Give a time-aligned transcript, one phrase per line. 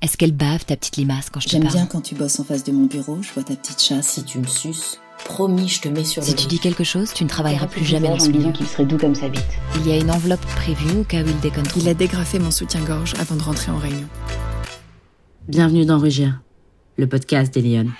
[0.00, 2.38] Est-ce qu'elle bave ta petite limace quand je te J'aime parle bien quand tu bosses
[2.38, 4.06] en face de mon bureau, je vois ta petite chasse.
[4.06, 6.48] Si tu me suces, promis, je te mets sur Si le tu dos.
[6.50, 8.52] dis quelque chose, tu ne travailleras plus jamais dans ce milieu.
[8.52, 9.42] qu'il serait doux comme sa bite.
[9.76, 11.82] Il y a une enveloppe prévue au cas où il.
[11.82, 14.06] Il a dégrafé mon soutien-gorge avant de rentrer en réunion.
[15.48, 16.40] Bienvenue dans Rugir,
[16.96, 17.92] le podcast des Lyonnes.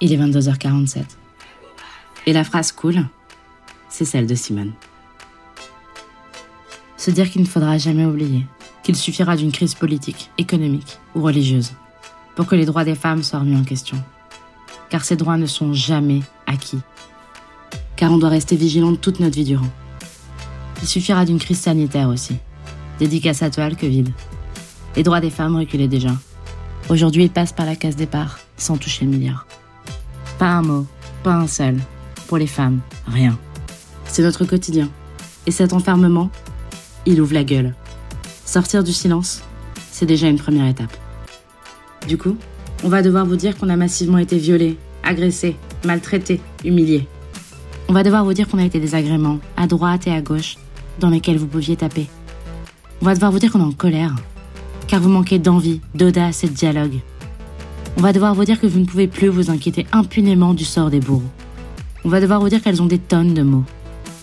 [0.00, 1.02] Il est 22h47.
[2.26, 3.06] Et la phrase cool,
[3.90, 4.72] c'est celle de Simone.
[6.96, 8.46] Se dire qu'il ne faudra jamais oublier
[8.82, 11.72] qu'il suffira d'une crise politique, économique ou religieuse
[12.34, 14.02] pour que les droits des femmes soient remis en question.
[14.88, 16.78] Car ces droits ne sont jamais acquis.
[17.96, 19.68] Car on doit rester vigilant toute notre vie durant.
[20.80, 22.36] Il suffira d'une crise sanitaire aussi.
[22.98, 24.04] Dédicace à toi, le Covid.
[24.96, 26.12] Les droits des femmes reculaient déjà.
[26.88, 29.46] Aujourd'hui, ils passent par la case départ, sans toucher le milliard.
[30.38, 30.86] Pas un mot,
[31.22, 31.78] pas un seul.
[32.26, 33.38] Pour les femmes, rien.
[34.10, 34.88] C'est notre quotidien.
[35.46, 36.30] Et cet enfermement,
[37.06, 37.74] il ouvre la gueule.
[38.44, 39.42] Sortir du silence,
[39.92, 40.96] c'est déjà une première étape.
[42.08, 42.36] Du coup,
[42.82, 47.06] on va devoir vous dire qu'on a massivement été violés, agressés, maltraités, humiliés.
[47.88, 50.56] On va devoir vous dire qu'on a été des agréments, à droite et à gauche,
[50.98, 52.08] dans lesquels vous pouviez taper.
[53.00, 54.16] On va devoir vous dire qu'on est en colère,
[54.88, 56.98] car vous manquez d'envie, d'audace et de dialogue.
[57.96, 60.90] On va devoir vous dire que vous ne pouvez plus vous inquiéter impunément du sort
[60.90, 61.22] des bourreaux.
[62.04, 63.64] On va devoir vous dire qu'elles ont des tonnes de mots.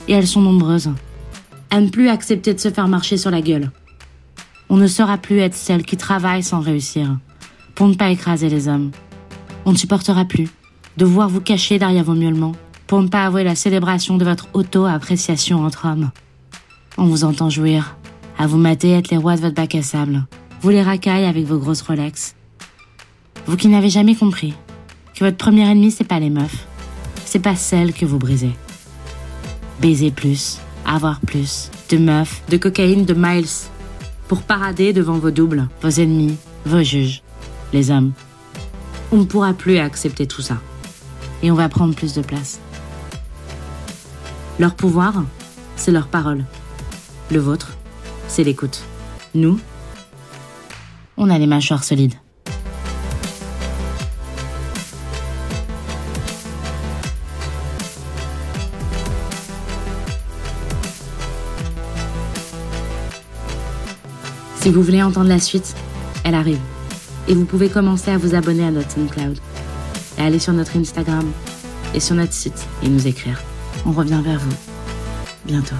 [0.08, 0.92] Et elles sont nombreuses.
[1.70, 3.72] À ne plus accepter de se faire marcher sur la gueule.
[4.70, 7.18] On ne saura plus être celle qui travaille sans réussir,
[7.76, 8.92] pour ne pas écraser les hommes.
[9.66, 10.50] On ne supportera plus
[10.98, 12.56] de voir vous cacher derrière vos miaulements,
[12.88, 16.10] pour ne pas avouer la célébration de votre auto-appréciation entre hommes.
[16.98, 17.96] On vous entend jouir,
[18.38, 20.26] à vous mater être les rois de votre bac à sable,
[20.62, 22.36] vous les racailles avec vos grosses Rolex.
[23.46, 24.54] Vous qui n'avez jamais compris
[25.14, 26.66] que votre premier ennemi c'est pas les meufs,
[27.26, 28.52] c'est pas celles que vous brisez.
[29.80, 33.48] Baiser plus, avoir plus, de meufs, de cocaïne, de miles,
[34.28, 37.22] pour parader devant vos doubles, vos ennemis, vos juges,
[37.74, 38.14] les hommes.
[39.12, 40.58] On ne pourra plus accepter tout ça.
[41.44, 42.60] Et on va prendre plus de place.
[44.60, 45.24] Leur pouvoir,
[45.76, 46.44] c'est leur parole.
[47.32, 47.78] Le vôtre,
[48.28, 48.82] c'est l'écoute.
[49.36, 49.60] Nous,
[51.16, 52.16] on a les mâchoires solides.
[64.68, 65.78] Si vous voulez entendre la suite,
[66.26, 66.60] elle arrive.
[67.30, 69.40] Et vous pouvez commencer à vous abonner à notre SoundCloud.
[70.18, 71.24] Et aller sur notre Instagram
[71.94, 73.42] et sur notre site et nous écrire.
[73.86, 74.58] On revient vers vous
[75.46, 75.78] bientôt.